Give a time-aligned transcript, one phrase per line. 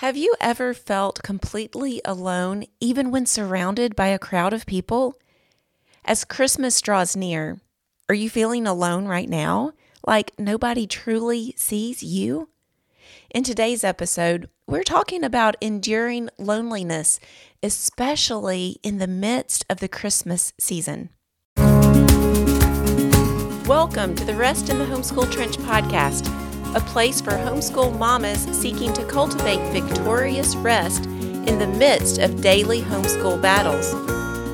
[0.00, 5.14] Have you ever felt completely alone, even when surrounded by a crowd of people?
[6.04, 7.60] As Christmas draws near,
[8.06, 9.72] are you feeling alone right now?
[10.06, 12.50] Like nobody truly sees you?
[13.30, 17.18] In today's episode, we're talking about enduring loneliness,
[17.62, 21.08] especially in the midst of the Christmas season.
[23.66, 26.45] Welcome to the Rest in the Homeschool Trench podcast
[26.76, 32.82] a place for homeschool mamas seeking to cultivate victorious rest in the midst of daily
[32.82, 33.94] homeschool battles.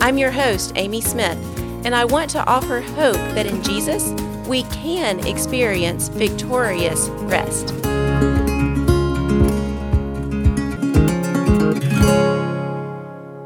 [0.00, 1.36] I'm your host, Amy Smith,
[1.84, 4.08] and I want to offer hope that in Jesus
[4.48, 7.74] we can experience victorious rest.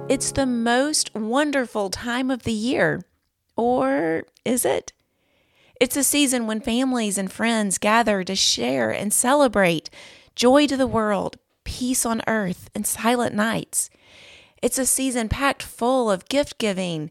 [0.09, 3.03] It's the most wonderful time of the year.
[3.57, 4.93] Or is it?
[5.81, 9.89] It's a season when families and friends gather to share and celebrate
[10.37, 13.89] joy to the world, peace on earth, and silent nights.
[14.61, 17.11] It's a season packed full of gift giving,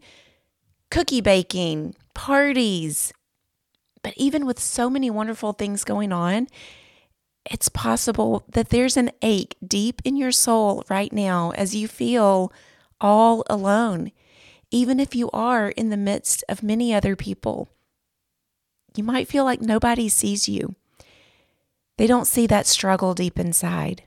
[0.91, 3.11] cookie baking, parties.
[4.03, 6.47] But even with so many wonderful things going on,
[7.49, 12.53] it's possible that there's an ache deep in your soul right now as you feel
[13.01, 14.11] all alone,
[14.69, 17.67] even if you are in the midst of many other people.
[18.95, 20.75] You might feel like nobody sees you.
[21.97, 24.03] They don't see that struggle deep inside.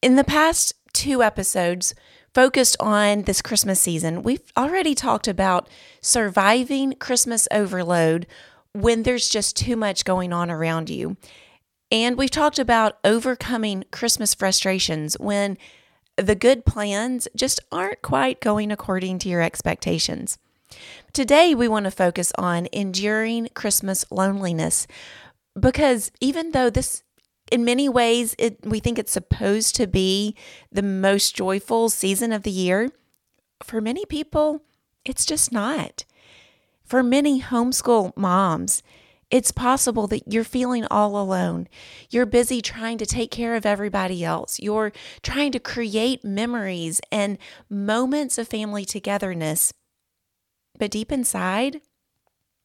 [0.00, 1.94] In the past two episodes
[2.32, 5.68] focused on this Christmas season, we've already talked about
[6.00, 8.26] surviving Christmas overload
[8.72, 11.16] when there's just too much going on around you.
[11.90, 15.56] And we've talked about overcoming Christmas frustrations when
[16.16, 20.38] the good plans just aren't quite going according to your expectations.
[21.12, 24.86] Today, we want to focus on enduring Christmas loneliness
[25.58, 27.02] because even though this
[27.52, 30.34] in many ways it we think it's supposed to be
[30.72, 32.90] the most joyful season of the year
[33.62, 34.62] for many people
[35.04, 36.04] it's just not
[36.84, 38.82] for many homeschool moms
[39.30, 41.66] it's possible that you're feeling all alone.
[42.08, 44.60] You're busy trying to take care of everybody else.
[44.60, 49.72] You're trying to create memories and moments of family togetherness
[50.78, 51.80] but deep inside,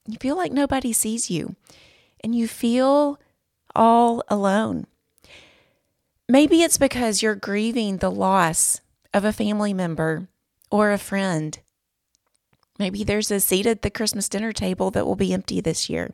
[0.07, 1.55] you feel like nobody sees you
[2.23, 3.19] and you feel
[3.75, 4.85] all alone.
[6.27, 8.81] Maybe it's because you're grieving the loss
[9.13, 10.27] of a family member
[10.69, 11.57] or a friend.
[12.77, 16.11] Maybe there's a seat at the Christmas dinner table that will be empty this year.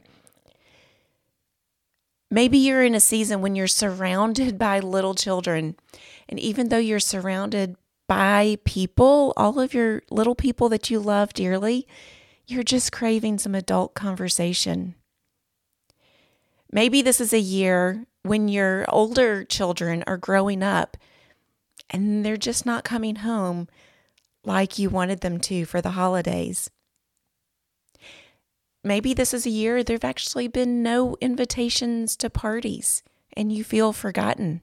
[2.32, 5.76] Maybe you're in a season when you're surrounded by little children.
[6.28, 7.76] And even though you're surrounded
[8.08, 11.88] by people, all of your little people that you love dearly,
[12.48, 14.96] you're just craving some adult conversation.
[16.72, 20.98] Maybe this is a year when your older children are growing up
[21.90, 23.68] and they're just not coming home
[24.44, 26.70] like you wanted them to for the holidays.
[28.84, 33.02] Maybe this is a year there've actually been no invitations to parties
[33.36, 34.62] and you feel forgotten.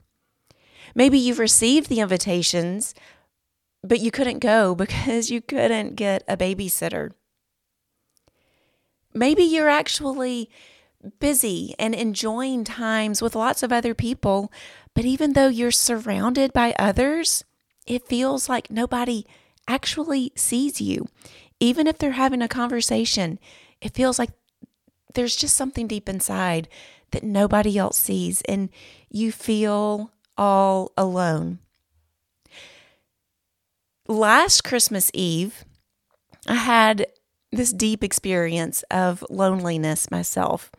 [0.94, 2.94] Maybe you've received the invitations,
[3.82, 7.12] but you couldn't go because you couldn't get a babysitter.
[9.14, 10.48] Maybe you're actually
[11.18, 14.52] busy and enjoying times with lots of other people,
[14.94, 17.44] but even though you're surrounded by others,
[17.86, 19.26] it feels like nobody
[19.66, 21.08] actually sees you.
[21.60, 23.38] Even if they're having a conversation,
[23.80, 24.30] it feels like
[25.14, 26.68] there's just something deep inside
[27.10, 28.70] that nobody else sees, and
[29.10, 31.58] you feel all alone
[34.08, 35.64] last Christmas Eve,
[36.46, 37.06] I had
[37.50, 40.70] this deep experience of loneliness myself.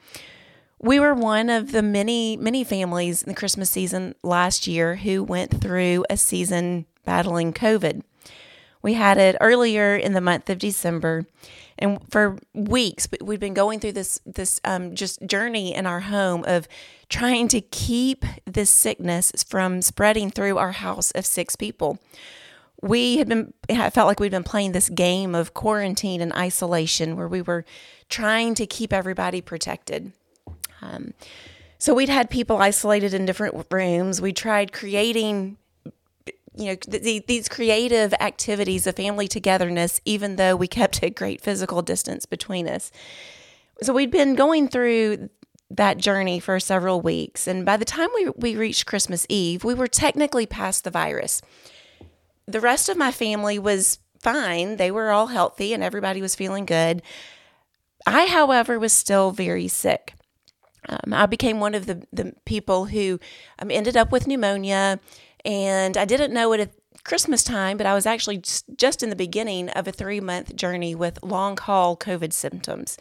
[0.80, 5.24] We were one of the many, many families in the Christmas season last year who
[5.24, 8.02] went through a season battling COVID.
[8.82, 11.26] We had it earlier in the month of December,
[11.80, 16.44] and for weeks we've been going through this this um, just journey in our home
[16.46, 16.68] of
[17.08, 21.98] trying to keep this sickness from spreading through our house of six people
[22.84, 27.30] we had been felt like we'd been playing this game of quarantine and isolation where
[27.30, 27.64] we were
[28.10, 30.12] trying to keep everybody protected.
[30.82, 31.14] Um,
[31.78, 34.22] so we'd had people isolated in different rooms.
[34.22, 35.56] We tried creating,
[36.56, 41.40] you know, th- these creative activities of family togetherness, even though we kept a great
[41.40, 42.92] physical distance between us.
[43.82, 45.30] So we'd been going through
[45.72, 49.74] that journey for several weeks, and by the time we we reached Christmas Eve, we
[49.74, 51.42] were technically past the virus
[52.48, 54.78] the rest of my family was fine.
[54.78, 57.02] They were all healthy and everybody was feeling good.
[58.06, 60.14] I, however, was still very sick.
[60.90, 63.20] Um, I became one of the, the people who
[63.60, 65.00] um, ended up with pneumonia,
[65.46, 66.72] and I didn't know it at
[67.04, 70.96] Christmas time, but I was actually just, in the beginning of a three month journey
[70.96, 72.98] with long haul COVID symptoms.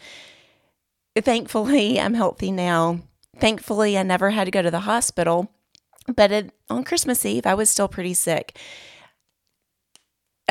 [1.17, 3.01] Thankfully, I'm healthy now.
[3.39, 5.51] Thankfully, I never had to go to the hospital,
[6.15, 8.57] but it, on Christmas Eve, I was still pretty sick.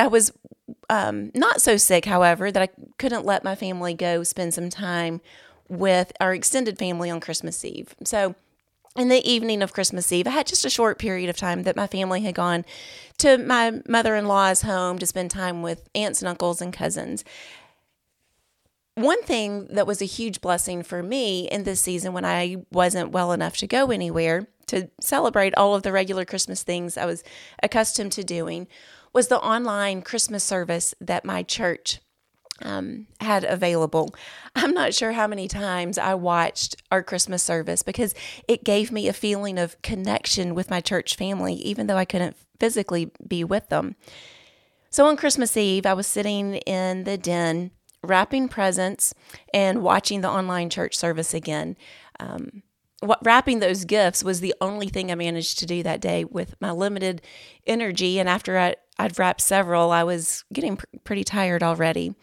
[0.02, 0.32] I was
[0.90, 2.68] um, not so sick, however, that I
[2.98, 5.20] couldn't let my family go spend some time
[5.68, 7.94] with our extended family on Christmas Eve.
[8.02, 8.34] So,
[8.96, 11.76] in the evening of Christmas Eve, I had just a short period of time that
[11.76, 12.64] my family had gone
[13.18, 17.24] to my mother in law's home to spend time with aunts and uncles and cousins.
[18.94, 23.10] One thing that was a huge blessing for me in this season when I wasn't
[23.10, 27.24] well enough to go anywhere to celebrate all of the regular Christmas things I was
[27.62, 28.68] accustomed to doing
[29.12, 32.00] was the online Christmas service that my church
[32.62, 34.14] um, had available.
[34.54, 38.14] I'm not sure how many times I watched our Christmas service because
[38.46, 42.36] it gave me a feeling of connection with my church family, even though I couldn't
[42.60, 43.96] physically be with them.
[44.90, 47.70] So on Christmas Eve, I was sitting in the den
[48.02, 49.14] wrapping presents
[49.54, 51.76] and watching the online church service again.
[52.18, 52.62] Um,
[53.00, 56.54] what, wrapping those gifts was the only thing I managed to do that day with
[56.60, 57.22] my limited
[57.66, 58.18] energy.
[58.18, 62.14] And after I, I'd wrapped several, I was getting pr- pretty tired already.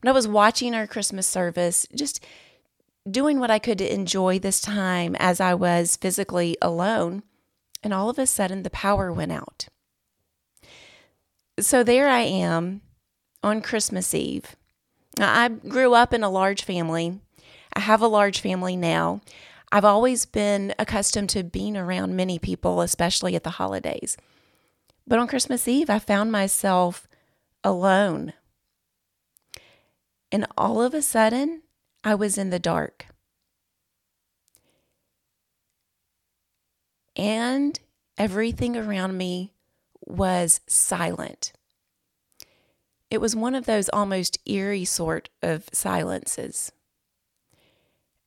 [0.00, 2.24] But I was watching our Christmas service, just
[3.10, 7.22] doing what I could to enjoy this time as I was physically alone.
[7.82, 9.68] And all of a sudden, the power went out.
[11.58, 12.82] So there I am
[13.42, 14.56] on Christmas Eve.
[15.26, 17.20] I grew up in a large family.
[17.74, 19.20] I have a large family now.
[19.70, 24.16] I've always been accustomed to being around many people, especially at the holidays.
[25.06, 27.06] But on Christmas Eve, I found myself
[27.64, 28.32] alone
[30.30, 31.62] and all of a sudden,
[32.04, 33.06] I was in the dark.
[37.16, 37.78] And
[38.16, 39.52] everything around me
[40.00, 41.52] was silent.
[43.10, 46.72] It was one of those almost eerie sort of silences.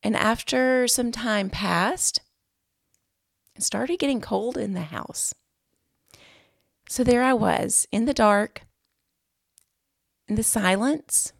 [0.01, 2.22] And after some time passed,
[3.56, 5.33] it started getting cold in the house.
[6.89, 8.63] So there I was in the dark,
[10.28, 11.31] in the silence,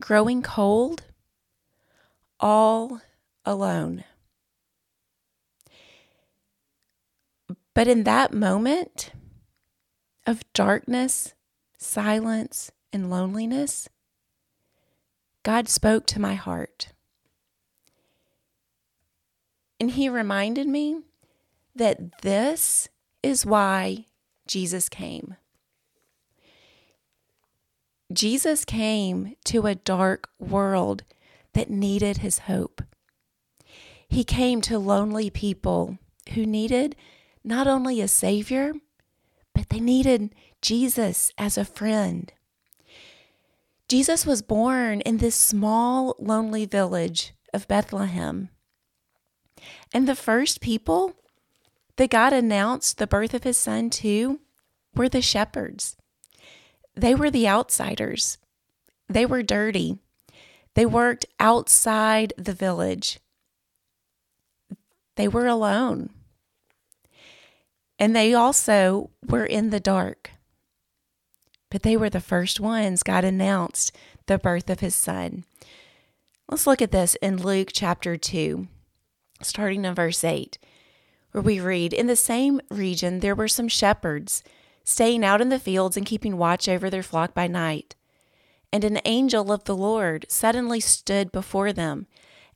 [0.00, 1.02] growing cold,
[2.38, 3.00] all
[3.44, 4.04] alone.
[7.74, 9.12] But in that moment
[10.26, 11.34] of darkness,
[11.80, 13.88] silence, and loneliness,
[15.42, 16.88] God spoke to my heart.
[19.78, 21.00] And He reminded me
[21.74, 22.88] that this
[23.22, 24.04] is why
[24.46, 25.36] Jesus came.
[28.12, 31.04] Jesus came to a dark world
[31.52, 32.82] that needed his hope.
[34.08, 35.98] He came to lonely people
[36.34, 36.96] who needed
[37.44, 38.72] not only a Savior,
[39.70, 42.32] they needed Jesus as a friend.
[43.88, 48.50] Jesus was born in this small, lonely village of Bethlehem.
[49.92, 51.16] And the first people
[51.96, 54.40] that God announced the birth of his son to
[54.94, 55.96] were the shepherds.
[56.94, 58.38] They were the outsiders.
[59.08, 59.98] They were dirty.
[60.74, 63.18] They worked outside the village.
[65.16, 66.10] They were alone.
[68.00, 70.30] And they also were in the dark.
[71.70, 73.94] But they were the first ones God announced
[74.26, 75.44] the birth of his son.
[76.48, 78.66] Let's look at this in Luke chapter 2,
[79.42, 80.58] starting in verse 8,
[81.32, 84.42] where we read In the same region there were some shepherds
[84.82, 87.94] staying out in the fields and keeping watch over their flock by night.
[88.72, 92.06] And an angel of the Lord suddenly stood before them,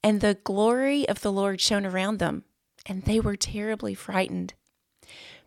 [0.02, 2.44] and the glory of the Lord shone around them,
[2.86, 4.54] and they were terribly frightened.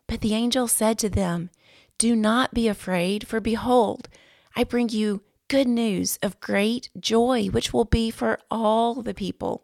[0.08, 1.50] But the angel said to them,
[1.98, 4.08] Do not be afraid, for behold,
[4.56, 9.64] I bring you good news of great joy, which will be for all the people.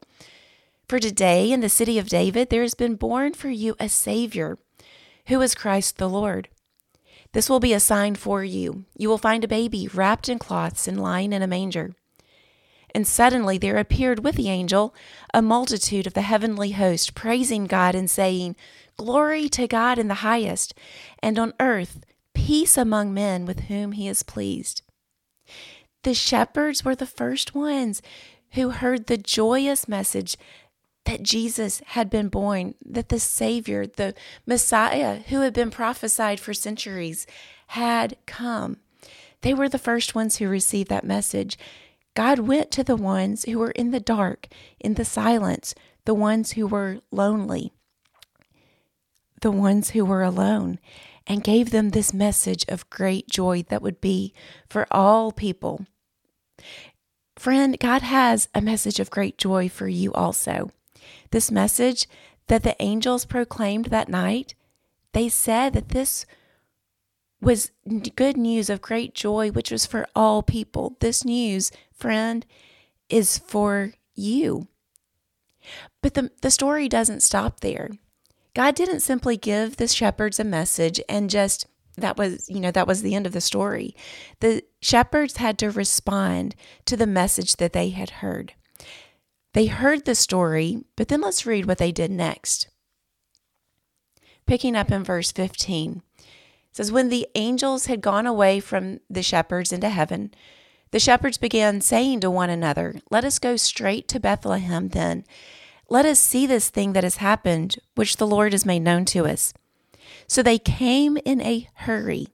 [0.87, 4.57] For today in the city of David there has been born for you a Savior,
[5.27, 6.49] who is Christ the Lord.
[7.31, 8.85] This will be a sign for you.
[8.97, 11.95] You will find a baby wrapped in cloths and lying in a manger.
[12.95, 14.93] And suddenly there appeared with the angel
[15.33, 18.55] a multitude of the heavenly host, praising God and saying,
[18.97, 20.75] Glory to God in the highest,
[21.21, 24.81] and on earth peace among men with whom he is pleased.
[26.03, 28.01] The shepherds were the first ones
[28.51, 30.37] who heard the joyous message
[31.05, 34.13] that Jesus had been born, that the Savior, the
[34.45, 37.25] Messiah who had been prophesied for centuries,
[37.67, 38.77] had come.
[39.41, 41.57] They were the first ones who received that message.
[42.15, 44.47] God went to the ones who were in the dark,
[44.79, 45.73] in the silence,
[46.05, 47.71] the ones who were lonely,
[49.41, 50.79] the ones who were alone,
[51.25, 54.33] and gave them this message of great joy that would be
[54.69, 55.85] for all people.
[57.35, 60.71] Friend, God has a message of great joy for you also.
[61.31, 62.07] This message
[62.47, 64.53] that the angels proclaimed that night,
[65.13, 66.25] they said that this
[67.43, 67.71] was
[68.15, 70.97] good news of great joy, which was for all people.
[70.99, 72.45] This news, friend,
[73.09, 74.67] is for you.
[76.01, 77.91] But the, the story doesn't stop there.
[78.53, 82.87] God didn't simply give the shepherds a message and just that was, you know, that
[82.87, 83.95] was the end of the story.
[84.39, 88.53] The shepherds had to respond to the message that they had heard.
[89.53, 92.67] They heard the story, but then let's read what they did next.
[94.47, 96.01] Picking up in verse 15
[96.73, 100.33] says, When the angels had gone away from the shepherds into heaven,
[100.91, 105.23] the shepherds began saying to one another, Let us go straight to Bethlehem then.
[105.89, 109.25] Let us see this thing that has happened, which the Lord has made known to
[109.25, 109.53] us.
[110.27, 112.27] So they came in a hurry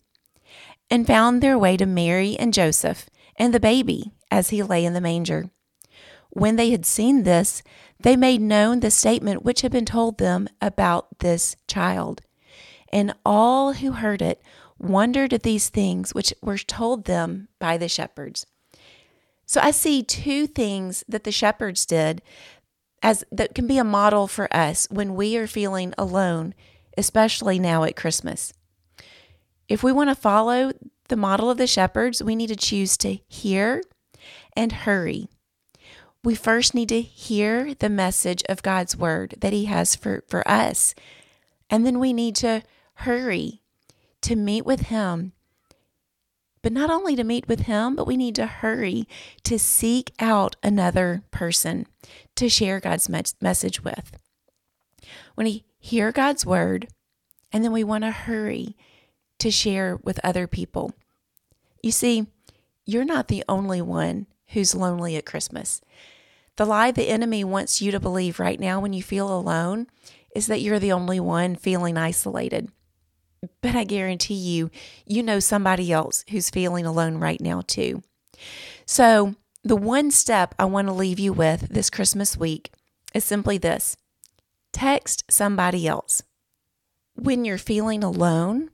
[0.89, 4.93] and found their way to Mary and Joseph and the baby as he lay in
[4.93, 5.49] the manger.
[6.29, 7.63] When they had seen this,
[7.99, 12.21] they made known the statement which had been told them about this child.
[12.91, 14.41] And all who heard it
[14.77, 18.45] wondered at these things which were told them by the shepherds.
[19.45, 22.21] So I see two things that the shepherds did
[23.01, 26.53] as that can be a model for us when we are feeling alone,
[26.97, 28.53] especially now at Christmas.
[29.67, 30.71] If we want to follow
[31.07, 33.83] the model of the shepherds, we need to choose to hear
[34.55, 35.29] and hurry.
[36.23, 40.45] We first need to hear the message of God's word that He has for, for
[40.47, 40.93] us.
[41.69, 42.63] And then we need to
[42.99, 43.61] hurry
[44.21, 45.33] to meet with Him.
[46.61, 49.07] But not only to meet with Him, but we need to hurry
[49.43, 51.87] to seek out another person
[52.35, 54.17] to share God's message with.
[55.35, 56.87] When we hear God's word,
[57.51, 58.75] and then we want to hurry
[59.39, 60.93] to share with other people.
[61.81, 62.27] You see,
[62.85, 65.81] you're not the only one who's lonely at Christmas.
[66.57, 69.87] The lie the enemy wants you to believe right now when you feel alone
[70.35, 72.69] is that you're the only one feeling isolated.
[73.61, 74.69] But I guarantee you,
[75.05, 78.03] you know somebody else who's feeling alone right now, too.
[78.85, 82.71] So, the one step I want to leave you with this Christmas week
[83.13, 83.97] is simply this
[84.71, 86.21] text somebody else.
[87.15, 88.69] When you're feeling alone,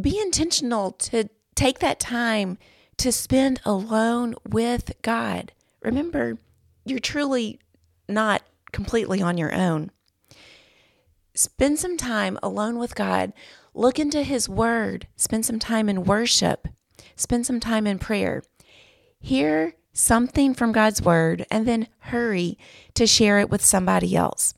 [0.00, 2.58] be intentional to take that time
[2.98, 5.52] to spend alone with God.
[5.82, 6.38] Remember,
[6.84, 7.60] you're truly
[8.08, 9.90] not completely on your own.
[11.34, 13.32] Spend some time alone with God.
[13.74, 15.08] Look into His Word.
[15.16, 16.68] Spend some time in worship.
[17.16, 18.42] Spend some time in prayer.
[19.18, 22.56] Hear something from God's Word and then hurry
[22.94, 24.54] to share it with somebody else.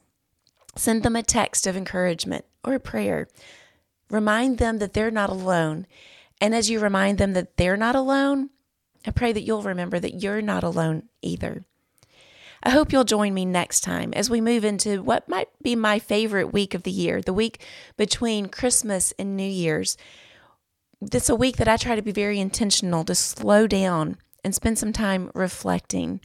[0.75, 3.29] Send them a text of encouragement or a prayer.
[4.11, 5.87] Remind them that they're not alone.
[6.41, 8.51] And as you remind them that they're not alone,
[9.07, 11.65] I pray that you'll remember that you're not alone either.
[12.67, 16.01] I hope you'll join me next time as we move into what might be my
[16.01, 17.65] favorite week of the year, the week
[17.97, 19.97] between Christmas and New Year's.
[21.01, 24.81] It's a week that I try to be very intentional to slow down and spend
[24.81, 26.21] some time reflecting.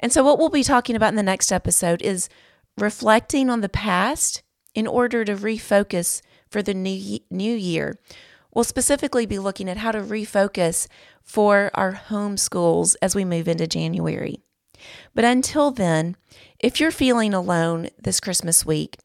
[0.00, 2.30] And so, what we'll be talking about in the next episode is
[2.78, 4.42] reflecting on the past
[4.74, 7.98] in order to refocus for the new, new year.
[8.54, 10.86] We'll specifically be looking at how to refocus
[11.22, 14.40] for our home schools as we move into January.
[15.14, 16.16] But until then,
[16.58, 18.98] if you're feeling alone this Christmas week,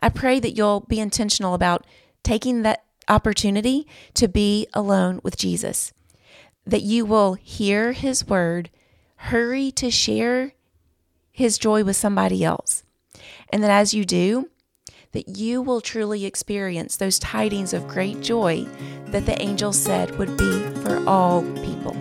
[0.00, 1.86] I pray that you'll be intentional about
[2.22, 5.92] taking that opportunity to be alone with Jesus,
[6.66, 8.70] that you will hear his word,
[9.16, 10.52] hurry to share
[11.30, 12.82] his joy with somebody else,
[13.52, 14.50] and that as you do,
[15.12, 18.66] that you will truly experience those tidings of great joy
[19.06, 21.96] that the angel said would be for all people.